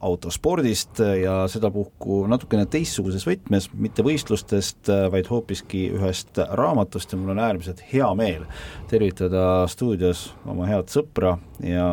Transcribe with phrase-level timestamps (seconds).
[0.00, 7.42] autospordist ja sedapuhku natukene teistsuguses võtmes, mitte võistlustest, vaid hoopiski ühest raamatust ja mul on
[7.44, 8.46] äärmiselt hea meel
[8.88, 11.88] tervitada stuudios oma head sõpra ja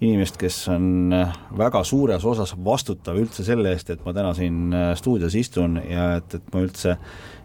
[0.00, 1.14] inimest, kes on
[1.56, 6.40] väga suures osas vastutav üldse selle eest, et ma täna siin stuudios istun ja et,
[6.40, 6.98] et ma üldse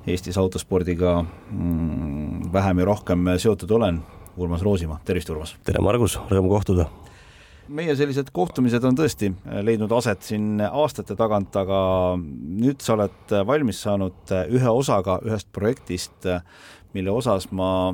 [0.10, 4.02] Eestis autospordiga mm, vähem ja rohkem seotud olen,
[4.42, 5.54] Urmas Roosimaa, tervist, Urmas!
[5.64, 6.90] tere, Margus, rõõm kohtuda!
[7.72, 9.32] Meie sellised kohtumised on tõesti
[9.66, 11.80] leidnud aset siin aastate tagant, aga
[12.18, 16.28] nüüd sa oled valmis saanud ühe osaga ühest projektist,
[16.92, 17.94] mille osas ma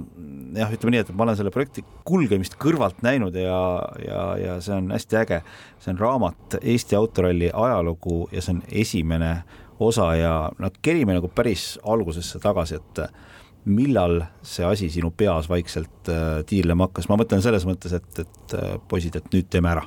[0.57, 3.59] jah, ütleme nii, et ma olen selle projekti kulgemist kõrvalt näinud ja,
[4.01, 5.41] ja, ja see on hästi äge.
[5.79, 9.31] see on raamat Eesti autoralli ajalugu ja see on esimene
[9.79, 13.03] osa ja noh, kerime nagu päris algusesse tagasi, et
[13.67, 18.55] millal see asi sinu peas vaikselt äh, tiirlema hakkas, ma mõtlen selles mõttes, et, et
[18.57, 19.83] äh, poisid, et nüüd teeme ära.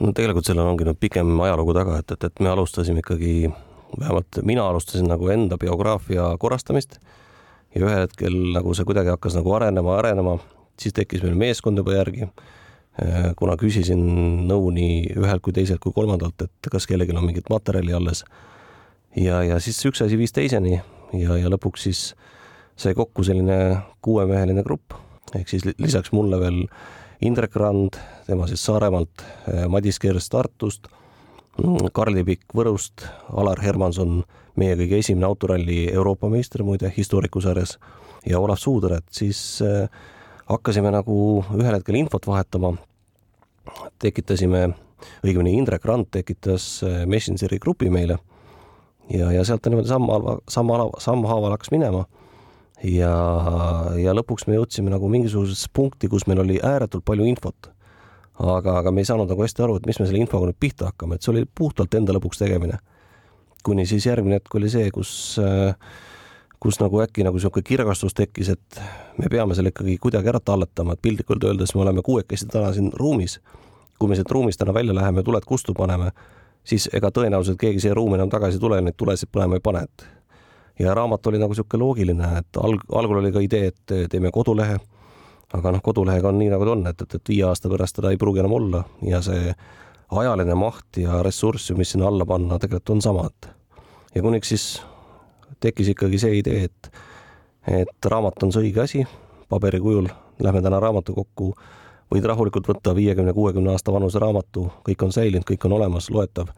[0.00, 3.48] no tegelikult sellel ongi nüüd pikem ajalugu taga, et, et, et me alustasime ikkagi,
[3.96, 6.98] vähemalt mina alustasin nagu enda biograafia korrastamist
[7.74, 10.36] ja ühel hetkel nagu see kuidagi hakkas nagu arenema, arenema,
[10.80, 14.04] siis tekkis meil meeskond juba järgi äh, kuna küsisin
[14.50, 18.24] nõu nii ühelt kui teiselt kui kolmandalt, et kas kellelgi on mingit materjali alles.
[19.16, 20.80] ja, ja siis üks asi viis teiseni
[21.16, 22.32] ja, ja lõpuks siis äh,
[22.76, 24.94] sai kokku selline kuuemeheline grupp,
[25.34, 26.64] ehk siis lisaks mulle veel
[27.24, 27.96] Indrek Rand,
[28.26, 30.90] tema siis Saaremaalt, eh, Madis Kers Tartust,
[31.92, 34.20] Karli Pikk Võrust, Alar Hermanson,
[34.60, 37.78] meie kõige esimene autoralli Euroopa meister muide historikusarjas
[38.28, 39.88] ja Olav Suuder, et siis eh,
[40.50, 41.16] hakkasime nagu
[41.56, 42.74] ühel hetkel infot vahetama,
[43.98, 44.68] tekitasime,
[45.24, 48.18] õigemini Indrek Rand tekitas eh, Messengeri grupi meile
[49.08, 52.04] ja, ja sealt ta niimoodi sammhaaval, sammhaaval, sammhaaval hakkas minema
[52.84, 53.14] ja,
[54.00, 57.70] ja lõpuks me jõudsime nagu mingisugusesse punkti, kus meil oli ääretult palju infot.
[58.36, 60.90] aga, aga me ei saanud nagu hästi aru, et mis me selle infoga nüüd pihta
[60.90, 62.78] hakkame, et see oli puhtalt enda lõpuks tegemine.
[63.64, 65.38] kuni siis järgmine hetk oli see, kus,
[66.60, 68.80] kus nagu äkki nagu niisugune kirgastus tekkis, et
[69.18, 72.92] me peame selle ikkagi kuidagi ära talletama, et piltlikult öeldes me oleme kuuekesi täna siin
[72.92, 73.40] ruumis.
[73.98, 76.10] kui me siit ruumist täna välja läheme, tuled kustu paneme,
[76.64, 79.82] siis ega tõenäoliselt keegi siia ruumi enam tagasi ei tule, neid tulesid põlema ei pane,
[79.88, 80.04] et
[80.78, 84.78] ja raamat oli nagu niisugune loogiline, et alg-, algul oli ka idee, et teeme kodulehe,
[85.56, 88.12] aga noh, kodulehega on nii, nagu ta on, et, et, et viie aasta pärast teda
[88.12, 88.82] ei pruugi enam olla.
[89.06, 89.54] Ja see
[90.10, 93.50] ajaline maht ja ressurss, mis sinna alla panna, tegelikult on sama, et.
[94.14, 94.66] Ja kuniks siis
[95.60, 96.92] tekkis ikkagi see idee, et
[97.66, 99.00] et raamat on see õige asi,
[99.50, 100.06] paberi kujul,
[100.38, 101.48] lähme täna raamatukokku,
[102.14, 106.52] võid rahulikult võtta viiekümne, kuuekümne aasta vanuse raamatu, kõik on säilinud, kõik on olemas, loetav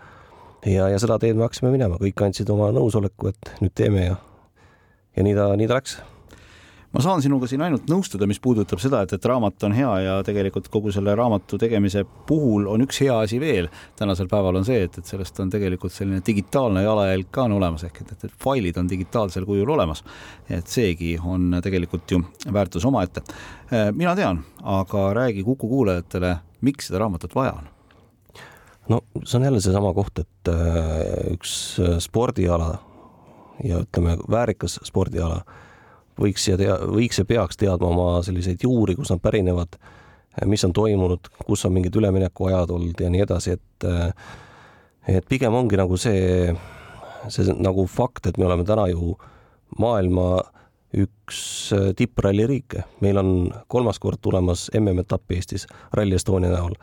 [0.67, 4.21] ja, ja seda teed me hakkasime minema, kõik andsid oma nõusoleku, et nüüd teeme ja,
[5.17, 5.99] ja nii ta, nii ta läks
[6.93, 10.15] ma saan sinuga siin ainult nõustuda, mis puudutab seda, et, et raamat on hea ja
[10.25, 13.69] tegelikult kogu selle raamatu tegemise puhul on üks hea asi veel
[13.99, 17.85] tänasel päeval on see, et, et sellest on tegelikult selline digitaalne jalajälg ka on olemas,
[17.89, 20.05] ehk et, et, et failid on digitaalsel kujul olemas.
[20.49, 23.23] et seegi on tegelikult ju väärtus omaette.
[23.93, 27.78] mina tean, aga räägi Kuku kuulajatele, miks seda raamatut vaja on
[28.89, 32.79] no see on jälle seesama koht, et äh, üks äh, spordiala
[33.65, 35.43] ja ütleme, väärikas spordiala
[36.19, 39.79] võiks ja tea-, võiks ja peaks teadma oma selliseid juuri, kust nad pärinevad,
[40.47, 44.13] mis on toimunud, kus on mingid üleminekuajad olnud ja nii edasi, et äh,
[45.09, 46.53] et pigem ongi nagu see,
[47.33, 49.15] see nagu fakt, et me oleme täna ju
[49.81, 50.43] maailma
[50.99, 51.41] üks
[51.97, 53.31] tippralli riike, meil on
[53.69, 56.77] kolmas kord tulemas MM-etapp Eestis Rally Estonia näol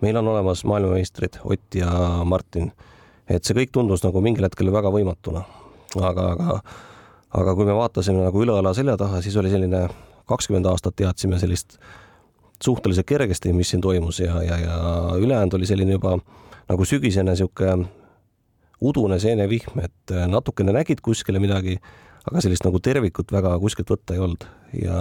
[0.00, 1.90] meil on olemas maailmameistrid Ott ja
[2.24, 2.72] Martin.
[3.28, 5.44] et see kõik tundus nagu mingil hetkel väga võimatuna.
[5.96, 6.60] aga, aga,
[7.30, 9.88] aga kui me vaatasime nagu üle õla selja taha, siis oli selline
[10.30, 11.78] kakskümmend aastat teadsime sellist
[12.62, 14.76] suhteliselt kergesti, mis siin toimus ja, ja, ja
[15.18, 16.18] ülejäänud oli selline juba
[16.68, 17.88] nagu sügisene niisugune
[18.80, 21.76] udune seenevihm, et natukene nägid kuskile midagi,
[22.24, 24.46] aga sellist nagu tervikut väga kuskilt võtta ei olnud
[24.80, 25.00] ja,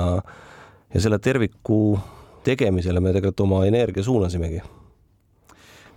[0.94, 2.00] ja selle terviku
[2.44, 4.62] tegemisele me tegelikult oma energia suunasimegi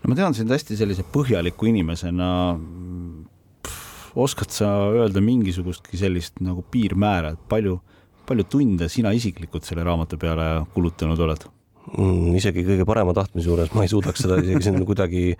[0.02, 2.28] no ma tean sind hästi sellise põhjaliku inimesena.
[4.12, 7.78] oskad sa öelda mingisugustki sellist nagu piirmäära, et palju,
[8.28, 11.46] palju tunde sina isiklikult selle raamatu peale kulutanud oled
[11.96, 12.34] mm,?
[12.36, 15.32] isegi kõige parema tahtmise juures ma ei suudaks seda isegi siin kuidagi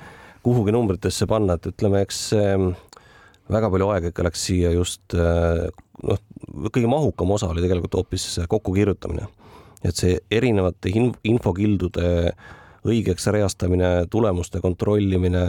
[0.43, 2.33] kuhugi numbritesse panna, et ütleme, eks
[3.53, 6.23] väga palju aega ikka läks siia just noh,
[6.71, 9.29] kõige mahukam osa oli tegelikult hoopis kokkukirjutamine.
[9.83, 10.93] et see erinevate
[11.27, 12.33] infokildude
[12.89, 15.45] õigeks reastamine, tulemuste kontrollimine,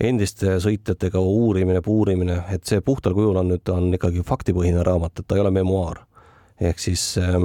[0.00, 5.28] endiste sõitjatega uurimine, puurimine, et see puhtal kujul on nüüd, on ikkagi faktipõhine raamat, et
[5.28, 6.04] ta ei ole memuaar.
[6.60, 7.44] ehk siis ähm,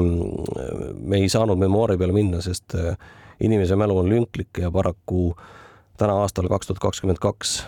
[0.98, 2.98] me ei saanud memuaari peale minna, sest äh,
[3.40, 5.36] inimese mälu on lünklik ja paraku
[5.98, 7.64] täna aastal kaks tuhat kakskümmend kaks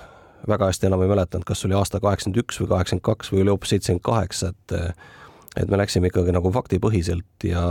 [0.48, 3.54] väga hästi enam ei mäletanud, kas oli aasta kaheksakümmend üks või kaheksakümmend kaks või oli
[3.54, 4.76] hoopis seitsekümmend kaheksa, et
[5.56, 7.64] et me läksime ikkagi nagu faktipõhiselt ja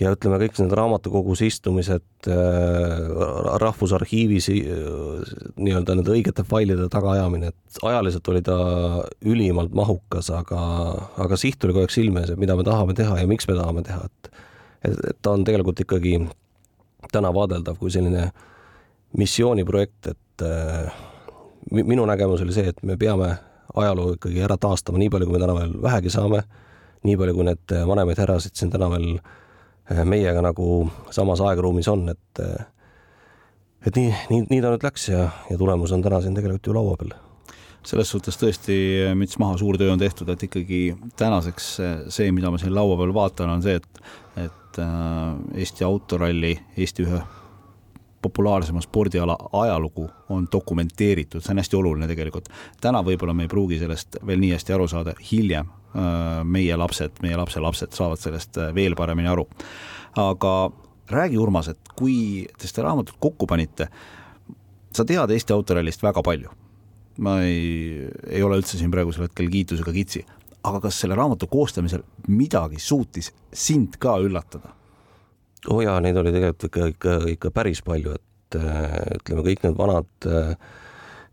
[0.00, 2.36] ja ütleme, kõik need raamatukogus istumised äh,,
[3.60, 4.60] Rahvusarhiivis äh,
[5.60, 8.58] nii-öelda nende õigete failide tagaajamine, et ajaliselt oli ta
[9.20, 10.60] ülimalt mahukas, aga,
[11.20, 13.58] aga siht oli kogu aeg silme ees, et mida me tahame teha ja miks me
[13.58, 14.32] tahame teha, et
[14.80, 16.14] et, et ta on tegelikult ikkagi
[17.12, 18.30] täna vaadeldav kui selline
[19.20, 20.96] missiooniprojekt, et äh,
[21.76, 23.34] minu nägemus oli see, et me peame
[23.76, 26.42] ajaloo ikkagi ära taastama nii palju, kui me täna veel vähegi saame,
[27.06, 29.36] nii palju, kui need vanemaid härrasid siin täna veel eh,
[30.04, 32.68] meiega nagu samas aegruumis on, et eh,
[33.86, 36.76] et nii, nii, nii ta nüüd läks ja, ja tulemus on täna siin tegelikult ju
[36.76, 37.16] laua peal
[37.86, 38.76] selles suhtes tõesti
[39.16, 40.80] müts maha, suur töö on tehtud, et ikkagi
[41.16, 41.68] tänaseks
[42.12, 44.02] see, mida ma siin laua peal vaatan, on see, et,
[44.44, 47.22] et äh, Eesti autoralli, Eesti ühe
[48.20, 52.52] populaarsema spordiala ajalugu on dokumenteeritud, see on hästi oluline tegelikult.
[52.80, 57.18] täna võib-olla me ei pruugi sellest veel nii hästi aru saada, hiljem äh, meie lapsed,
[57.24, 59.46] meie lapselapsed saavad sellest äh, veel paremini aru.
[60.20, 60.54] aga
[61.10, 63.88] räägi, Urmas, et kui te seda raamatut kokku panite,
[64.94, 66.50] sa tead Eesti autorallist väga palju.
[67.20, 70.22] ma ei, ei ole üldse siin praegusel hetkel kiitusega kitsi,
[70.64, 74.76] aga kas selle raamatu koostamisel midagi suutis sind ka üllatada?
[75.68, 79.66] oo oh jaa, neid oli tegelikult ikka, ikka, ikka päris palju, et äh, ütleme, kõik
[79.66, 80.54] need vanad äh,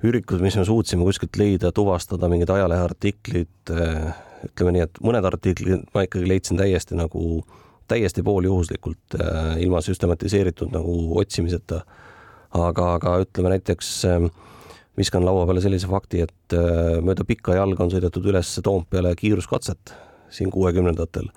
[0.06, 4.12] ürikud, mis me suutsime kuskilt leida, tuvastada, mingid ajaleheartiklid, äh,
[4.46, 7.42] ütleme nii, et mõned artiklid ma ikkagi leidsin täiesti nagu,
[7.90, 9.18] täiesti pooljuhuslikult,
[9.64, 11.82] ilma süstematiseeritud nagu otsimiseta.
[12.54, 14.06] aga, aga ütleme näiteks
[14.98, 16.56] viskan laua peale sellise fakti, et
[17.04, 19.94] mööda pikka jalga on sõidetud üles Toompeale kiiruskatset
[20.30, 21.30] siin kuuekümnendatel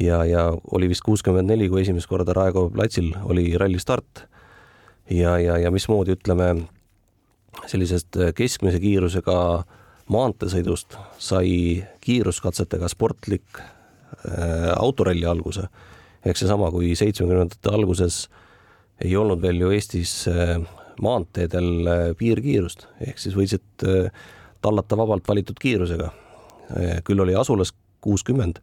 [0.00, 4.26] ja, ja oli vist kuuskümmend neli, kui esimest korda Raekoja platsil oli ralli start.
[5.10, 6.64] ja, ja, ja mismoodi ütleme,
[7.66, 9.64] sellisest keskmise kiirusega
[10.12, 15.68] maanteesõidust sai kiiruskatsetega sportlik äh, autoralli alguse.
[16.24, 18.28] ehk seesama, kui seitsmekümnendate alguses
[19.04, 20.60] ei olnud veel ju Eestis äh,
[21.00, 24.10] maanteedel äh, piirkiirust, ehk siis võisid äh,
[24.60, 26.10] tallata vabalt valitud kiirusega.
[26.76, 28.60] Äh, küll oli asulas kuuskümmend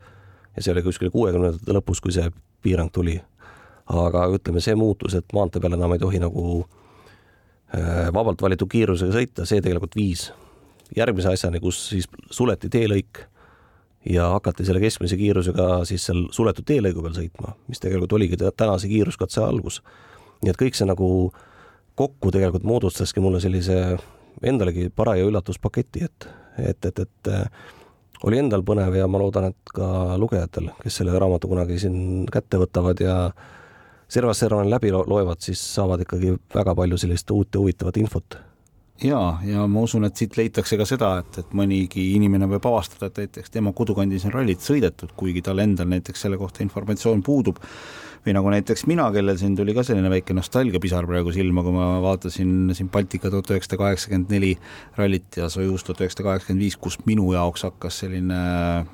[0.56, 2.30] ja see oli kuskil kuuekümnendate lõpus, kui see
[2.62, 3.22] piirang tuli.
[3.92, 6.44] aga ütleme, see muutus, et maantee peal enam ei tohi nagu
[7.76, 10.30] äh, vabalt valitud kiirusega sõita, see tegelikult viis
[10.98, 13.24] järgmise asjani, kus siis suleti teelõik
[14.10, 18.90] ja hakati selle keskmise kiirusega siis seal suletud teelõigu peal sõitma, mis tegelikult oligi tänase
[18.90, 19.82] kiiruskatse algus.
[20.42, 21.32] nii et kõik see nagu
[21.96, 23.98] kokku tegelikult moodustaski mulle sellise
[24.42, 26.28] endalegi paraja üllatuspaketi, et,
[26.58, 27.32] et, et, et
[28.26, 32.58] oli endal põnev ja ma loodan, et ka lugejatel, kes selle raamatu kunagi siin kätte
[32.62, 33.16] võtavad ja
[34.12, 38.38] servast servani läbi loevad, siis saavad ikkagi väga palju sellist uut ja huvitavat infot
[39.04, 43.10] ja, ja ma usun, et siit leitakse ka seda, et, et mõnigi inimene võib avastada,
[43.10, 47.62] et näiteks tema kodukandis on rallit sõidetud, kuigi tal endal näiteks selle kohta informatsioon puudub.
[48.22, 51.88] Või nagu näiteks mina, kellel siin tuli ka selline väike nostalgiapisar praegu silma, kui ma
[52.04, 54.52] vaatasin siin Baltika tuhat üheksasada kaheksakümmend neli
[55.00, 58.38] rallit ja Sojus tuhat üheksasada kaheksakümmend viis, kus minu jaoks hakkas selline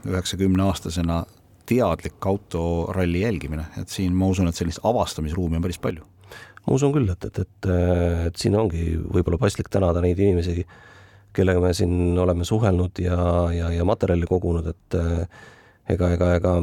[0.08, 1.26] üheksakümne aastasena
[1.68, 6.06] teadlik autoralli jälgimine, et siin ma usun, et sellist avastamisruumi on päris palju.
[6.68, 7.70] ma usun küll, et, et, et,
[8.28, 10.66] et siin ongi võib-olla paslik tänada neid inimesi,
[11.36, 13.20] kellega me siin oleme suhelnud ja,
[13.54, 14.98] ja, ja materjali kogunud, et
[15.94, 16.54] ega, ega, ega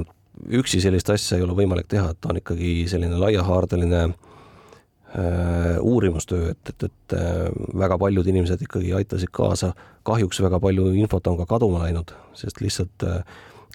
[0.58, 6.52] üksi sellist asja ei ole võimalik teha, et ta on ikkagi selline laiahaardeline äh, uurimustöö,
[6.52, 9.72] et, et, et äh, väga paljud inimesed ikkagi aitasid kaasa,
[10.06, 13.22] kahjuks väga palju infot on ka kaduma läinud, sest lihtsalt äh,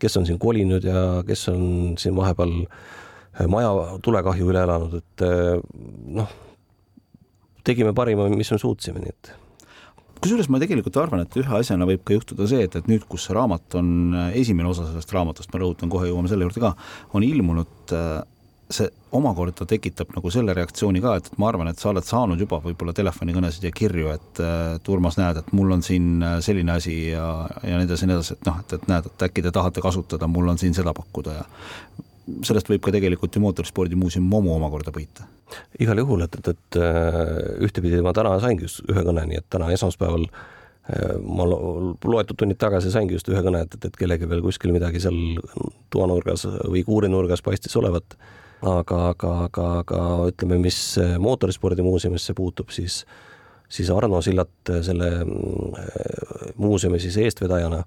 [0.01, 1.61] kes on siin kolinud ja kes on
[1.99, 5.59] siin vahepeal äh, maja tulekahju üle elanud, et äh,
[6.19, 6.33] noh,
[7.67, 9.31] tegime parima, mis me suutsime, nii et.
[10.19, 13.29] Kusjuures ma tegelikult arvan, et ühe asjana võib ka juhtuda see, et, et nüüd, kus
[13.29, 16.73] see raamat on, äh, esimene osa sellest raamatust, ma rõhutan, kohe jõuame selle juurde ka,
[17.15, 18.19] on ilmunud äh,
[18.69, 22.59] see omakorda tekitab nagu selle reaktsiooni ka, et, ma arvan, et sa oled saanud juba
[22.61, 24.41] võib-olla telefonikõnesid ja kirju, et,
[24.75, 27.25] et Urmas, näed, et mul on siin äh, selline asi ja,
[27.63, 29.81] ja nii edasi ja nii edasi, et noh, et, et näed, et äkki te tahate
[29.85, 31.47] kasutada, mul on siin seda pakkuda ja
[32.45, 35.25] sellest võib ka tegelikult ju Mootorspordimuuseum Momu omakorda võita.
[35.81, 37.19] igal juhul, et, et, et äh,
[37.65, 40.29] ühtepidi ma täna saingi ühe kõne, nii et täna esmaspäeval
[41.21, 45.17] ma loetud tunnid tagasi saingi just ühe kõne, et, et, kellelgi veel kuskil midagi seal
[45.93, 48.15] toanurgas või kuurinurgas paistis olevat.
[48.61, 50.79] Aga, aga, aga, aga ütleme, mis
[51.21, 53.03] mootorispordimuuseumisse puutub, siis,
[53.69, 57.83] siis Arno Sillat selle mm, muuseumi siis eestvedajana,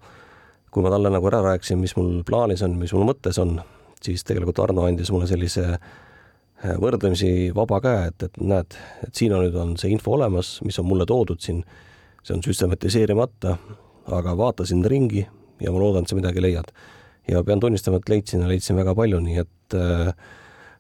[0.73, 3.59] kui ma talle nagu ära rääkisin, mis mul plaanis on, mis mul mõttes on,
[4.03, 5.77] siis tegelikult Arno andis mulle sellise
[6.63, 10.79] võrdlemisi vaba käe, et, et näed, et siin on nüüd on see info olemas, mis
[10.79, 11.65] on mulle toodud siin
[12.23, 13.57] see on süstematiseerimata,
[14.15, 15.25] aga vaatasin ringi
[15.63, 16.71] ja ma loodan, et sa midagi leiad.
[17.29, 20.15] ja pean tunnistama, et leidsin ja leidsin väga palju, nii et äh,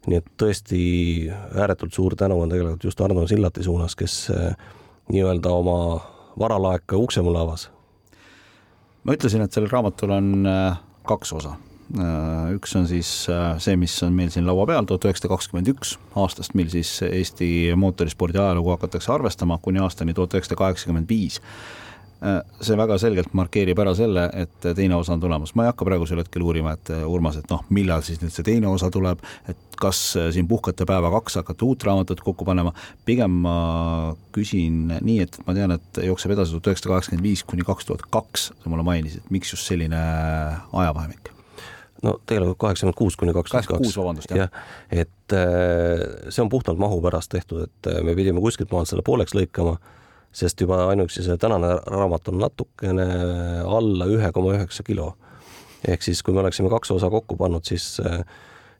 [0.06, 0.82] nii et tõesti
[1.30, 4.56] ääretult suur tänu on tegelikult just Arno Sillati suunas, kes äh,
[5.12, 5.76] nii-öelda oma
[6.38, 7.70] varalaeka ukse mulle avas.
[9.04, 11.56] ma ütlesin, et sellel raamatul on äh, kaks osa
[11.92, 13.08] Äh, üks on siis
[13.60, 17.48] see, mis on meil siin laua peal, tuhat üheksasada kakskümmend üks aastast, mil siis Eesti
[17.76, 21.36] mootorispordi ajalugu hakatakse arvestama kuni aastani tuhat üheksasada kaheksakümmend viis
[22.62, 26.20] see väga selgelt markeerib ära selle, et teine osa on tulemas, ma ei hakka praegusel
[26.22, 30.00] hetkel uurima, et Urmas, et noh, millal siis nüüd see teine osa tuleb, et kas
[30.34, 32.70] siin puhkate päeva kaks, hakkate uut raamatut kokku panema,
[33.08, 33.56] pigem ma
[34.34, 38.06] küsin nii, et ma tean, et jookseb edasi tuhat üheksasada kaheksakümmend viis kuni kaks tuhat
[38.14, 40.02] kaks, sa mulle mainisid, miks just selline
[40.70, 41.32] ajavahemik?
[42.02, 43.96] no tegelikult kaheksakümmend kuus kuni kaks tuhat kaks.
[43.98, 44.62] vabandust, jah ja,.
[44.90, 49.04] et äh, see on puhtalt mahu pärast tehtud, et äh, me pidime kuskilt maalt selle
[49.06, 49.76] pooleks lõikama,
[50.32, 53.06] sest juba ainuüksi see tänane raamat on natukene
[53.66, 55.14] alla ühe koma üheksa kilo.
[55.88, 58.22] ehk siis, kui me oleksime kaks osa kokku pannud, siis äh,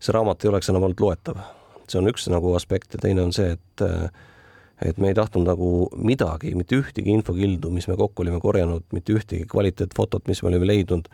[0.01, 1.41] see raamat ei oleks enam olnud loetav.
[1.89, 3.87] see on üks nagu aspekt ja teine on see, et
[4.83, 9.13] et me ei tahtnud nagu midagi, mitte ühtegi infokildu, mis me kokku olime korjanud, mitte
[9.15, 11.07] ühtegi kvaliteetfotot, mis me olime leidnud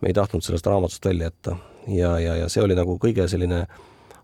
[0.00, 1.56] me ei tahtnud sellest raamatust välja jätta
[1.88, 3.64] ja, ja, ja see oli nagu kõige selline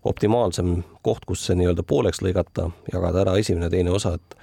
[0.07, 4.37] optimaalsem koht, kus see nii-öelda pooleks lõigata, jagada ära esimene, teine osa, et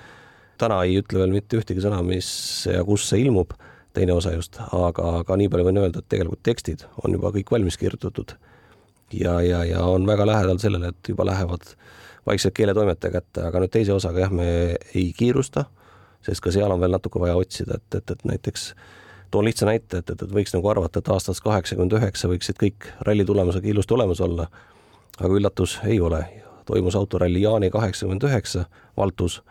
[0.59, 2.29] täna ei ütle veel mitte ühtegi sõna, mis
[2.71, 3.55] ja kus see ilmub,
[3.95, 7.53] teine osa just, aga, aga nii palju võin öelda, et tegelikult tekstid on juba kõik
[7.55, 8.37] valmis kirjutatud.
[9.13, 11.75] ja, ja, ja on väga lähedal sellele, et juba lähevad
[12.27, 14.47] vaikselt keeletoimetaja kätte, aga nüüd teise osaga jah, me
[14.95, 15.67] ei kiirusta,
[16.25, 18.71] sest ka seal on veel natuke vaja otsida, et, et, et näiteks
[19.31, 22.89] toon lihtsa näite, et, et, et võiks nagu arvata, et aastast kaheksakümmend üheksa võiksid kõik
[23.07, 24.49] ralli tulemusega ilusti olemas olla.
[25.21, 26.25] aga üllatus ei ole,
[26.67, 28.65] toimus autoralli Jaani kaheksakümmend üheksa
[28.97, 29.43] Valtus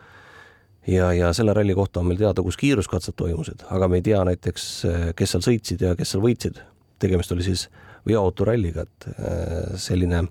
[0.88, 4.24] ja, ja selle ralli kohta on meil teada, kus kiiruskatsed toimusid, aga me ei tea
[4.28, 4.68] näiteks,
[5.16, 6.62] kes seal sõitsid ja kes seal võitsid.
[7.04, 7.68] tegemist oli siis
[8.08, 10.26] veoautoralliga, et äh, selline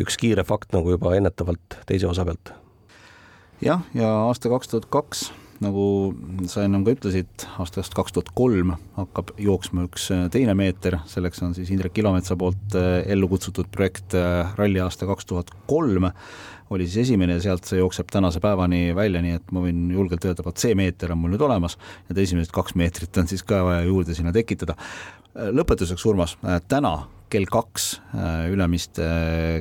[0.00, 2.52] üks kiire fakt nagu juba ennetavalt teise osa pealt.
[3.62, 5.30] jah, ja aasta kaks tuhat kaks
[5.62, 5.84] nagu
[6.50, 11.44] sa ennem ka ütlesid, aastast kaks tuhat kolm hakkab jooksma üks äh, teine meeter, selleks
[11.46, 14.16] on siis Indrek Ilometsa poolt äh, ellu kutsutud projekt
[14.58, 16.10] Ralli aasta kaks tuhat kolm,
[16.70, 20.24] oli siis esimene ja sealt see jookseb tänase päevani välja, nii et ma võin julgelt
[20.24, 21.76] öelda, vot see meeter on mul nüüd olemas,
[22.08, 24.76] need esimesed kaks meetrit on siis ka vaja juurde sinna tekitada.
[25.34, 26.36] lõpetuseks, Urmas,
[26.68, 26.94] täna
[27.30, 28.00] kell kaks
[28.50, 29.04] Ülemiste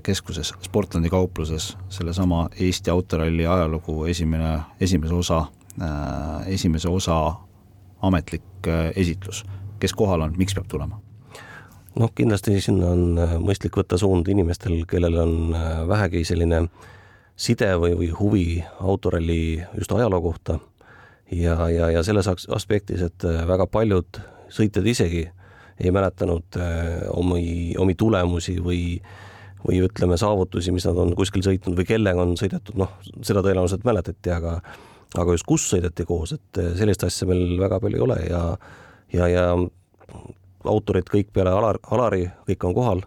[0.06, 5.46] keskuses, Sportlandi kaupluses, sellesama Eesti autoralli ajalugu esimene, esimese osa
[5.82, 7.34] Äh, esimese osa
[8.02, 9.42] ametlik äh, esitlus,
[9.80, 11.00] kes kohal on, miks peab tulema?
[12.00, 15.36] Noh, kindlasti sinna on äh, mõistlik võtta suund inimestel, kellel on
[15.90, 16.66] vähegi selline
[17.36, 18.48] side või, või huvi
[18.80, 20.60] autoralli just ajaloo kohta.
[21.34, 24.20] Ja, ja, ja selles aspektis, et väga paljud
[24.54, 25.24] sõitjad isegi
[25.82, 26.60] ei mäletanud
[27.18, 28.84] omi, omi tulemusi või
[29.64, 33.86] või ütleme, saavutusi, mis nad on kuskil sõitnud või kellega on sõidetud, noh, seda tõenäoliselt
[33.88, 34.58] mäletati, aga
[35.20, 38.42] aga just kus sõideti koos, et sellist asja meil väga palju ei ole ja,
[39.14, 39.44] ja, ja
[40.66, 43.02] autorid kõik peale Alar, Alari, kõik on kohal.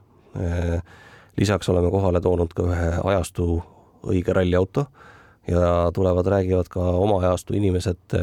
[1.37, 3.63] Lisaks oleme kohale toonud ka ühe ajastu
[4.07, 4.87] õige ralliauto
[5.49, 8.17] ja tulevad, räägivad ka oma ajastu inimesed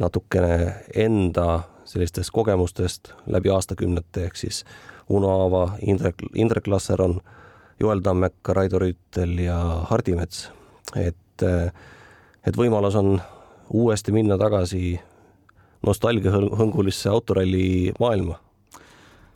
[0.00, 4.64] natukene enda sellistest kogemustest läbi aastakümnete, ehk siis
[5.08, 7.20] Uno Aava, Indrek, Indrek Lasseron,
[7.80, 9.58] Joel Tammek, Raido Rüütel ja
[9.90, 10.48] Hardi Mets,
[10.96, 11.42] et
[12.44, 13.16] et võimalus on
[13.72, 15.00] uuesti minna tagasi
[15.86, 18.40] nostalgiahõngulisse autoralli maailma.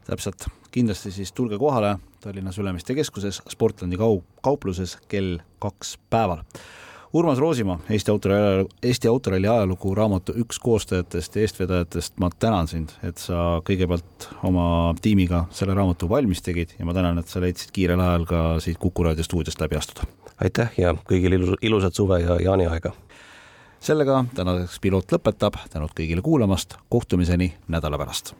[0.08, 6.42] täpselt, kindlasti siis tulge kohale Tallinnas Ülemiste keskuses Sportlandi kau-, kaupluses kell kaks päeval.
[7.12, 12.92] Urmas Roosimaa, Eesti autoralli, Eesti autoralli ajalugu raamatu üks koostajatest ja eestvedajatest, ma tänan sind,
[13.02, 17.72] et sa kõigepealt oma tiimiga selle raamatu valmis tegid ja ma tänan, et sa leidsid
[17.72, 20.08] kiirel ajal ka siit Kuku raadio stuudiost läbi astuda
[20.44, 22.92] aitäh ja kõigile ilusat suve ja jaaniaega!
[23.80, 28.34] Sellega tänaseks Piloot lõpetab, tänud kõigile kuulamast, kohtumiseni nädala pärast.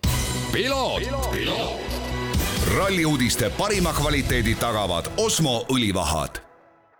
[2.77, 6.48] ralli uudiste parima kvaliteedi tagavad Osmo õlivahad